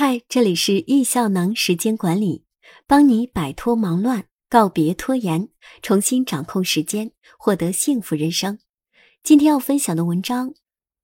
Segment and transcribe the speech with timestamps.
[0.00, 2.44] 嗨，这里是易效能时间管理，
[2.86, 5.48] 帮你摆脱忙乱，告别拖延，
[5.82, 8.60] 重新掌控时间，获得幸福人生。
[9.24, 10.54] 今天要分享的文章，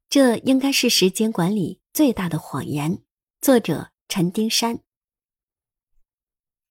[0.08, 3.02] 这应该是时间管理最大的谎言。
[3.40, 4.78] 作者陈丁山。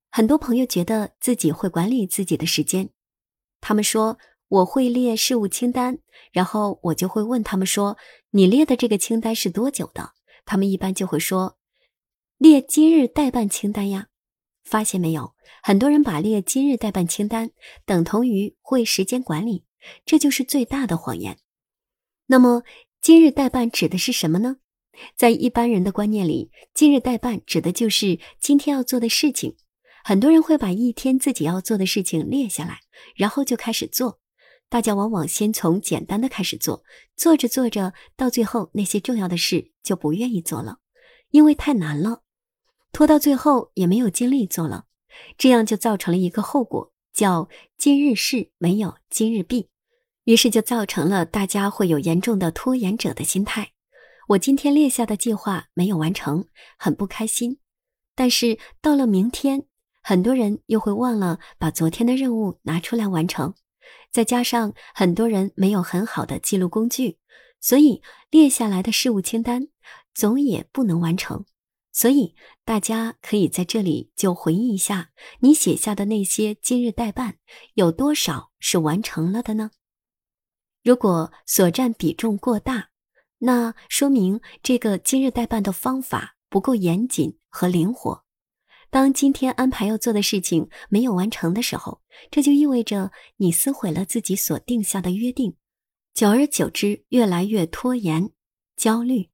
[0.09, 2.89] 很多朋友觉得自己会管理自己的时间，
[3.59, 4.17] 他们说
[4.47, 5.99] 我会列事务清单，
[6.31, 7.97] 然后我就会问他们说
[8.31, 10.13] ：“你列的这个清单是多久的？”
[10.47, 11.57] 他们一般就会说。
[12.43, 14.09] 列今日待办清单呀，
[14.65, 15.34] 发现没有？
[15.61, 17.51] 很多人把列今日待办清单
[17.85, 19.63] 等同于会时间管理，
[20.03, 21.37] 这就是最大的谎言。
[22.25, 22.63] 那么，
[22.99, 24.57] 今日待办指的是什么呢？
[25.15, 29.55] 在一般人的观念里，今日待办指的就是今天要做的事情。
[30.03, 32.81] 很多人会把一天自己要做的事情列下来，
[33.15, 34.20] 然后就开始做。
[34.67, 36.84] 大家往往先从简单的开始做，
[37.15, 40.79] 做着做着，到最后那些重要的事就不愿意做了，
[41.29, 42.23] 因为太难了。
[42.93, 44.85] 拖到最后也没有精力做了，
[45.35, 49.68] 这样就造成了一个后果，叫今日事没有今日毕，
[50.26, 53.71] 于是就造成了大家会有严重的拖延者的心态。
[54.29, 56.45] 我今天列下的计划没有完成，
[56.77, 57.57] 很不开心。
[58.15, 59.65] 但是到了明天，
[60.03, 63.55] 很多人又会忘了把昨天的任务拿出来完成，
[64.12, 67.18] 再加上很多人没有很好的记录工具，
[67.59, 69.69] 所以列下来的事务清单
[70.13, 71.44] 总也不能完成。
[71.94, 77.38] 所以，大家可以在这里就回忆一下，你写下的那些今日待办，
[77.75, 79.69] 有多少是完成了的呢？
[80.84, 82.90] 如果所占比重过大，
[83.38, 88.25] 那说明这个今日待办的方法不够严谨和灵活。
[88.90, 95.56] 当今天安排要做的事情没有完成的时候，这就意味着你撕毁了自己所定下的约定，
[96.14, 98.31] 久而久之，越来越拖延、
[98.75, 99.32] 焦虑。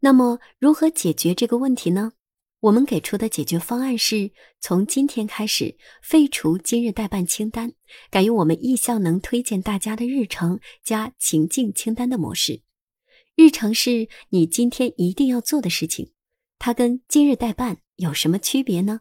[0.00, 2.12] 那么，如何解决这个问题呢？
[2.60, 7.72] 我们给出的解决方案是从今天开始废除今日待办清单，
[8.10, 12.62] 改用我们意向能推荐大家的日程加情境清单的模式。
[13.36, 16.12] 日程是你今天一定要做的事情，
[16.58, 19.00] 它跟今日待办有什么区别呢？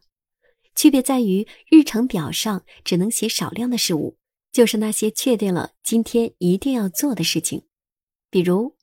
[0.76, 4.18] 区别在于日程表上只能写少量的事物，
[4.52, 7.64] 就是那些确定了今天一定要做的事情，
[8.30, 8.76] 比如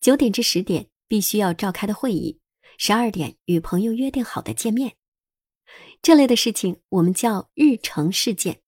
[0.00, 0.91] 九点至十点。
[1.12, 2.40] 必须要召开的会议，
[2.78, 4.96] 十二点与朋友约定好的见面，
[6.00, 8.62] 这类的事情我们叫日程事件。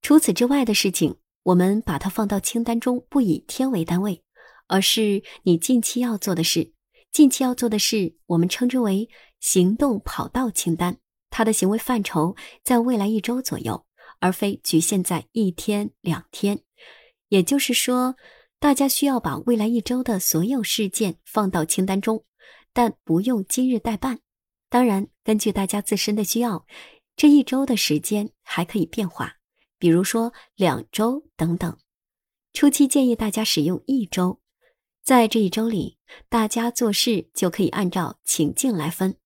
[0.00, 4.22] 除此之外的事情，我们把它放到清单中，不以天为单位，
[4.68, 6.72] 而是你近期要做的事。
[7.10, 9.08] 近期要做的事，我们称之为
[9.40, 11.00] 行动跑道清单。
[11.30, 13.84] 它的行为范畴在未来一周左右，
[14.20, 16.60] 而非局限在一天两天。
[17.30, 18.14] 也就是说。
[18.66, 22.24] 大家需要把未来一周的所有事件放到清单中，
[22.72, 24.18] 但不用今日代办。
[24.68, 26.66] 当然，根据大家自身的需要，
[27.14, 29.36] 这一周的时间还可以变化，
[29.78, 31.78] 比如说两周等等。
[32.54, 34.40] 初期建议大家使用一周，
[35.04, 35.98] 在这一周里，
[36.28, 39.16] 大家做事就可以按照情境来分，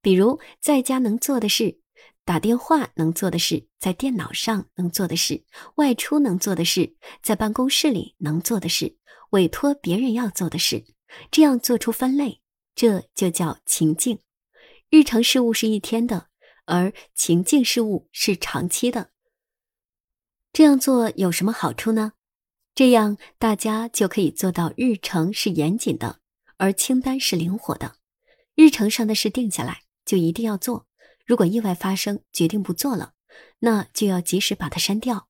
[0.00, 1.80] 比如在家能做的事。
[2.26, 5.44] 打电话能做的事，在电脑上能做的事，
[5.76, 8.96] 外出能做的事，在办公室里能做的事，
[9.30, 10.84] 委托别人要做的事，
[11.30, 12.40] 这样做出分类，
[12.74, 14.18] 这就叫情境。
[14.90, 16.26] 日程事务是一天的，
[16.64, 19.10] 而情境事务是长期的。
[20.52, 22.14] 这样做有什么好处呢？
[22.74, 26.18] 这样大家就可以做到日程是严谨的，
[26.56, 27.94] 而清单是灵活的。
[28.56, 30.85] 日程上的事定下来，就一定要做。
[31.26, 33.14] 如果意外发生，决定不做了，
[33.58, 35.28] 那就要及时把它删掉。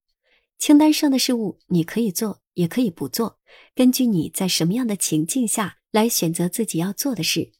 [0.58, 3.40] 清单上的事物你可以做，也可以不做，
[3.74, 7.52] 根据你在什么样的情境下来选择自己要做的事。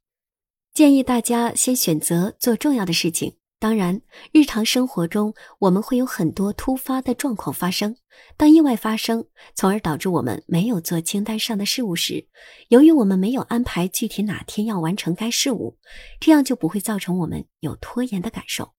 [0.74, 3.38] 建议大家先选择做重要的事情。
[3.58, 4.02] 当然，
[4.32, 7.96] 日常生活中我们会有很多突发的状况发生。
[8.36, 12.28] 当意外发生，从而导致我们没有做清单上的事物时，
[12.68, 15.78] 由于我们没有安排具体哪天要完成该事物，
[16.20, 18.74] 这样就不会造成我们有拖延的感受。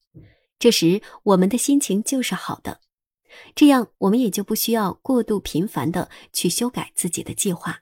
[0.60, 2.80] 这时我们的心情就是好的，
[3.56, 7.80] 这样我们也就不需要过度频繁的去修改自己的计划。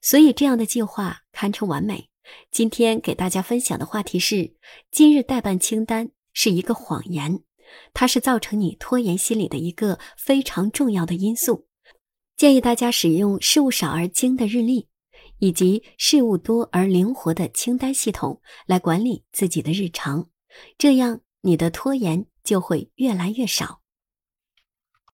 [0.00, 2.08] 所以这样的计划堪称完美。
[2.50, 4.54] 今天给大家分享的话题是
[4.90, 6.10] 今日待办清单。
[6.40, 7.42] 是一个谎言，
[7.92, 11.66] 它是造成你拖延心理的一个非常重要的因素。
[12.36, 14.86] 建议大家使用事物少而精的日历，
[15.40, 20.28] 以及事物多而灵活的清单系统来管理自己的日常，
[20.78, 23.80] 这样你的拖延就会越来越少。